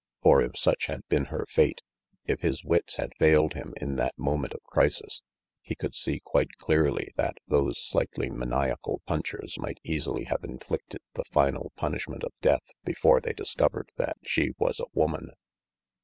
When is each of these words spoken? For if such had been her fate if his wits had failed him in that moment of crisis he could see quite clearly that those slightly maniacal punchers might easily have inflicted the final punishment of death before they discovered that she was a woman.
For 0.23 0.41
if 0.41 0.57
such 0.57 0.87
had 0.87 1.07
been 1.09 1.25
her 1.25 1.45
fate 1.47 1.83
if 2.25 2.39
his 2.41 2.63
wits 2.63 2.95
had 2.95 3.13
failed 3.19 3.53
him 3.53 3.75
in 3.79 3.97
that 3.97 4.17
moment 4.17 4.53
of 4.55 4.63
crisis 4.63 5.21
he 5.61 5.75
could 5.75 5.93
see 5.93 6.19
quite 6.19 6.57
clearly 6.57 7.11
that 7.17 7.37
those 7.47 7.77
slightly 7.79 8.27
maniacal 8.31 9.03
punchers 9.05 9.59
might 9.59 9.77
easily 9.83 10.23
have 10.23 10.43
inflicted 10.43 11.01
the 11.13 11.25
final 11.25 11.71
punishment 11.75 12.23
of 12.23 12.33
death 12.41 12.63
before 12.83 13.21
they 13.21 13.33
discovered 13.33 13.91
that 13.97 14.17
she 14.25 14.53
was 14.57 14.79
a 14.79 14.85
woman. 14.95 15.33